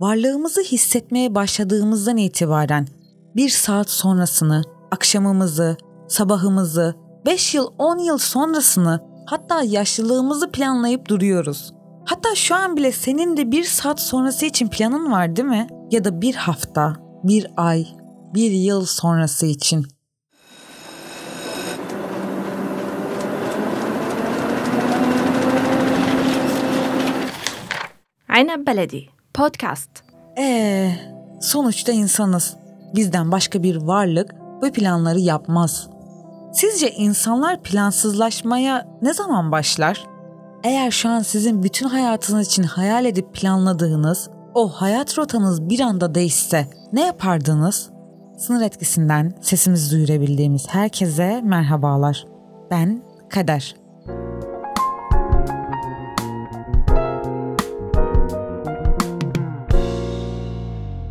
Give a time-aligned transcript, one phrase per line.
[0.00, 2.88] varlığımızı hissetmeye başladığımızdan itibaren
[3.36, 5.76] bir saat sonrasını, akşamımızı,
[6.08, 6.94] sabahımızı,
[7.26, 11.74] 5 yıl 10 yıl sonrasını hatta yaşlılığımızı planlayıp duruyoruz.
[12.04, 15.68] Hatta şu an bile senin de bir saat sonrası için planın var değil mi?
[15.90, 17.86] Ya da bir hafta, bir ay,
[18.34, 19.86] bir yıl sonrası için.
[28.28, 29.90] Aynen Beledi Podcast.
[30.38, 30.92] Ee,
[31.40, 32.56] sonuçta insanız.
[32.94, 35.88] Bizden başka bir varlık bu planları yapmaz.
[36.52, 40.04] Sizce insanlar plansızlaşmaya ne zaman başlar?
[40.64, 46.14] Eğer şu an sizin bütün hayatınız için hayal edip planladığınız o hayat rotanız bir anda
[46.14, 47.90] değişse ne yapardınız?
[48.38, 52.24] Sınır etkisinden sesimizi duyurabildiğimiz herkese merhabalar.
[52.70, 53.79] Ben Kader.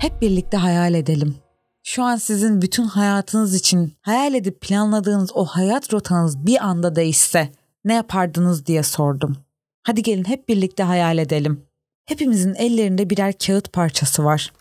[0.00, 1.34] Hep birlikte hayal edelim.
[1.82, 7.48] Şu an sizin bütün hayatınız için hayal edip planladığınız o hayat rotanız bir anda değişse
[7.84, 9.36] ne yapardınız diye sordum.
[9.82, 11.66] Hadi gelin hep birlikte hayal edelim.
[12.06, 14.52] Hepimizin ellerinde birer kağıt parçası var.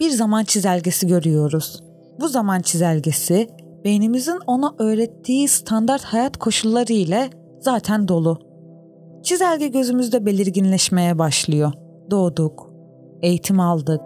[0.00, 1.82] Bir zaman çizelgesi görüyoruz.
[2.20, 3.48] Bu zaman çizelgesi
[3.84, 7.30] beynimizin ona öğrettiği standart hayat koşulları ile
[7.60, 8.38] zaten dolu.
[9.22, 11.72] Çizelge gözümüzde belirginleşmeye başlıyor.
[12.10, 12.73] Doğduk,
[13.24, 14.00] eğitim aldık,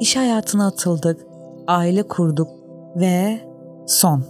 [0.00, 1.26] iş hayatına atıldık,
[1.66, 2.48] aile kurduk
[2.96, 3.40] ve
[3.86, 4.24] son.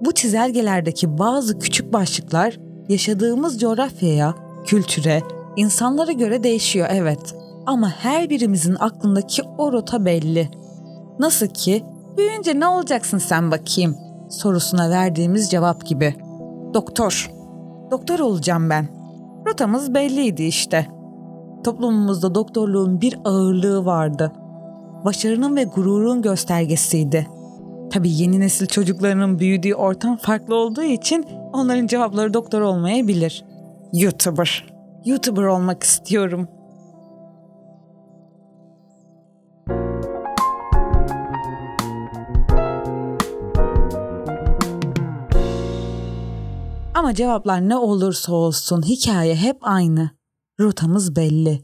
[0.00, 2.58] Bu çizelgelerdeki bazı küçük başlıklar
[2.88, 5.22] yaşadığımız coğrafyaya, kültüre,
[5.56, 7.34] insanlara göre değişiyor evet.
[7.66, 10.48] Ama her birimizin aklındaki o rota belli.
[11.18, 11.84] Nasıl ki
[12.16, 13.96] büyüyünce ne olacaksın sen bakayım
[14.30, 16.14] sorusuna verdiğimiz cevap gibi.
[16.74, 17.30] Doktor.
[17.90, 18.88] Doktor olacağım ben.
[19.46, 20.95] Rotamız belliydi işte.
[21.66, 24.32] Toplumumuzda doktorluğun bir ağırlığı vardı.
[25.04, 27.26] Başarının ve gururun göstergesiydi.
[27.90, 33.44] Tabii yeni nesil çocuklarının büyüdüğü ortam farklı olduğu için onların cevapları doktor olmayabilir.
[33.92, 34.66] YouTuber.
[35.04, 36.48] YouTuber olmak istiyorum.
[46.94, 50.15] Ama cevaplar ne olursa olsun hikaye hep aynı.
[50.60, 51.62] Rotamız belli.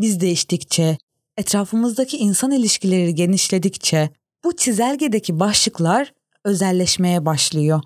[0.00, 0.98] Biz değiştikçe,
[1.36, 4.10] etrafımızdaki insan ilişkileri genişledikçe
[4.44, 7.80] bu çizelgedeki başlıklar özelleşmeye başlıyor.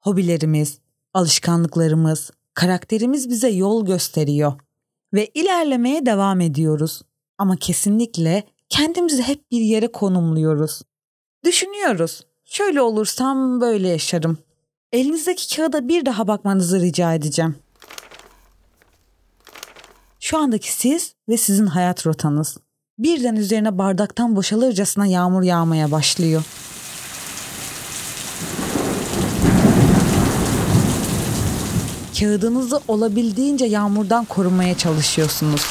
[0.00, 0.78] Hobilerimiz,
[1.14, 4.52] alışkanlıklarımız, karakterimiz bize yol gösteriyor
[5.14, 7.02] ve ilerlemeye devam ediyoruz.
[7.38, 10.82] Ama kesinlikle kendimizi hep bir yere konumluyoruz.
[11.44, 12.26] Düşünüyoruz.
[12.44, 14.38] Şöyle olursam böyle yaşarım.
[14.92, 17.56] Elinizdeki kağıda bir daha bakmanızı rica edeceğim.
[20.30, 22.56] Şu andaki siz ve sizin hayat rotanız.
[22.98, 26.42] Birden üzerine bardaktan boşalırcasına yağmur yağmaya başlıyor.
[32.18, 35.62] Kağıdınızı olabildiğince yağmurdan korumaya çalışıyorsunuz.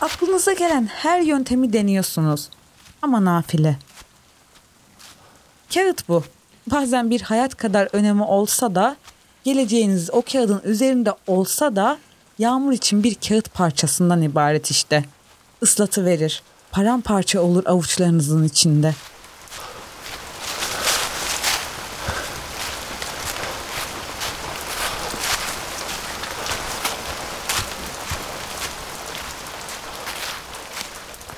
[0.00, 2.48] Aklınıza gelen her yöntemi deniyorsunuz.
[3.02, 3.78] Ama nafile.
[5.74, 6.24] Kağıt bu.
[6.66, 8.96] Bazen bir hayat kadar önemi olsa da
[9.44, 11.98] geleceğiniz o kağıdın üzerinde olsa da
[12.38, 15.04] yağmur için bir kağıt parçasından ibaret işte.
[15.62, 16.42] Islatı verir.
[16.72, 18.94] Paramparça olur avuçlarınızın içinde.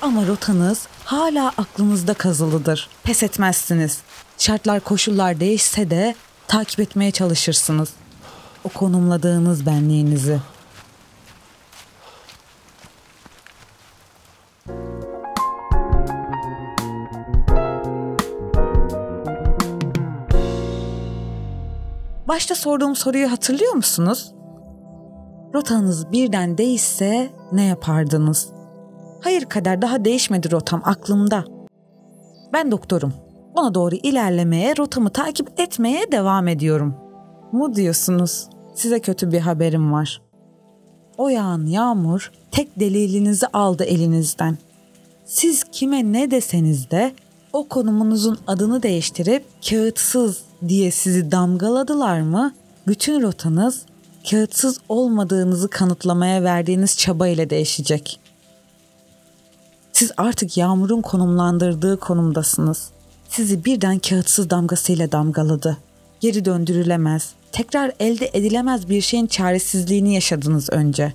[0.01, 2.89] Ama rotanız hala aklınızda kazılıdır.
[3.03, 3.97] Pes etmezsiniz.
[4.45, 6.15] Şartlar koşullar değişse de
[6.47, 7.93] takip etmeye çalışırsınız.
[8.63, 10.39] O konumladığınız benliğinizi.
[22.27, 24.33] Başta sorduğum soruyu hatırlıyor musunuz?
[25.53, 28.49] Rotanız birden değişse ne yapardınız?
[29.23, 31.45] Hayır kader daha değişmedi rotam aklımda.
[32.53, 33.24] Ben doktorum.
[33.55, 36.95] Ona doğru ilerlemeye, rotamı takip etmeye devam ediyorum.
[37.51, 38.47] Mu diyorsunuz?
[38.73, 40.21] Size kötü bir haberim var.
[41.17, 44.57] O yağan yağmur tek delilinizi aldı elinizden.
[45.25, 47.13] Siz kime ne deseniz de
[47.53, 52.53] o konumunuzun adını değiştirip kağıtsız diye sizi damgaladılar mı?
[52.87, 53.85] Bütün rotanız
[54.29, 58.19] kağıtsız olmadığınızı kanıtlamaya verdiğiniz çaba ile değişecek.
[59.93, 62.94] Siz artık yağmurun konumlandırdığı konumdasınız.
[63.29, 65.77] Sizi birden kağıtsız damgasıyla damgaladı.
[66.19, 71.13] geri döndürülemez, tekrar elde edilemez bir şeyin çaresizliğini yaşadınız önce.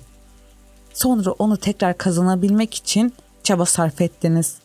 [0.93, 3.13] Sonra onu tekrar kazanabilmek için
[3.43, 4.55] çaba sarf ettiniz.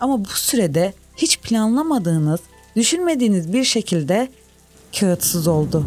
[0.00, 2.40] Ama bu sürede hiç planlamadığınız,
[2.76, 4.28] düşünmediğiniz bir şekilde
[5.00, 5.86] kağıtsız oldu.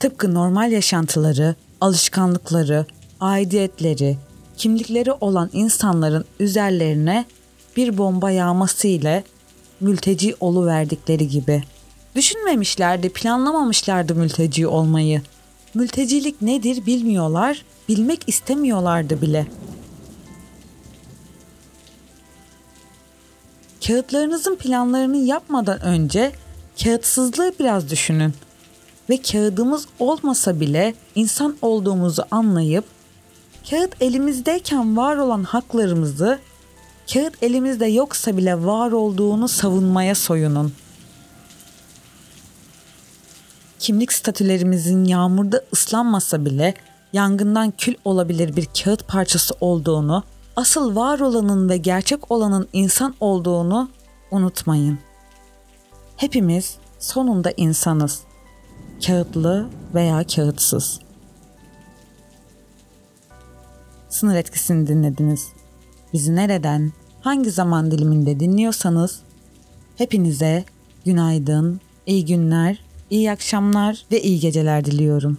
[0.00, 2.86] Tıpkı normal yaşantıları, alışkanlıkları,
[3.20, 4.18] aidiyetleri,
[4.58, 7.24] kimlikleri olan insanların üzerlerine
[7.76, 9.24] bir bomba yağması ile
[9.80, 10.34] mülteci
[10.66, 11.62] verdikleri gibi.
[12.14, 15.22] Düşünmemişlerdi, planlamamışlardı mülteci olmayı.
[15.74, 19.46] Mültecilik nedir bilmiyorlar, bilmek istemiyorlardı bile.
[23.86, 26.32] Kağıtlarınızın planlarını yapmadan önce
[26.84, 28.32] kağıtsızlığı biraz düşünün
[29.10, 32.84] ve kağıdımız olmasa bile insan olduğumuzu anlayıp
[33.70, 36.38] kağıt elimizdeyken var olan haklarımızı
[37.12, 40.72] kağıt elimizde yoksa bile var olduğunu savunmaya soyunun.
[43.78, 46.74] Kimlik statülerimizin yağmurda ıslanmasa bile
[47.12, 50.22] yangından kül olabilir bir kağıt parçası olduğunu,
[50.56, 53.90] asıl var olanın ve gerçek olanın insan olduğunu
[54.30, 54.98] unutmayın.
[56.16, 58.20] Hepimiz sonunda insanız.
[59.06, 61.07] Kağıtlı veya kağıtsız.
[64.18, 65.48] Sınır etkisini dinlediniz.
[66.12, 69.20] Bizi nereden, hangi zaman diliminde dinliyorsanız
[69.96, 70.64] hepinize
[71.04, 75.38] günaydın, iyi günler, iyi akşamlar ve iyi geceler diliyorum.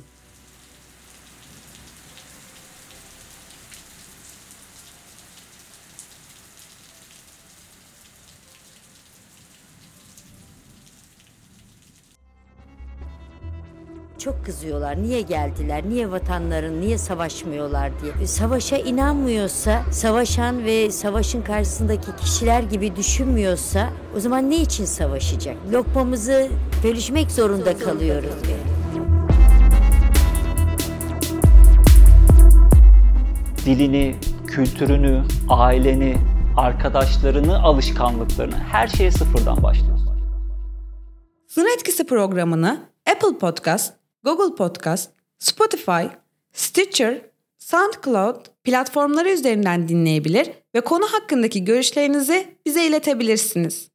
[14.19, 15.03] Çok kızıyorlar.
[15.03, 15.83] Niye geldiler?
[15.89, 18.11] Niye vatanların niye savaşmıyorlar diye.
[18.23, 25.57] E, Savaşa inanmıyorsa, savaşan ve savaşın karşısındaki kişiler gibi düşünmüyorsa o zaman ne için savaşacak?
[25.71, 26.47] Lokmamızı
[26.83, 28.33] bölüşmek zorunda kalıyoruz.
[33.65, 34.15] dilini,
[34.47, 36.17] kültürünü, aileni,
[36.57, 40.09] arkadaşlarını, alışkanlıklarını her şeye sıfırdan başlıyorsun.
[41.47, 42.79] Sınır Etkisi programını
[43.11, 46.07] Apple Podcast, Google Podcast, Spotify,
[46.53, 47.21] Stitcher,
[47.57, 53.89] SoundCloud platformları üzerinden dinleyebilir ve konu hakkındaki görüşlerinizi bize iletebilirsiniz.